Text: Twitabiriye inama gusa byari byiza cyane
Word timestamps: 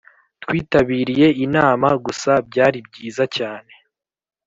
Twitabiriye 0.43 1.27
inama 1.45 1.87
gusa 2.05 2.31
byari 2.47 2.79
byiza 2.87 3.23
cyane 3.37 3.73